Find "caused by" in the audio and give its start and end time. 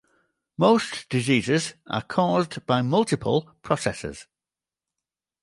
2.01-2.81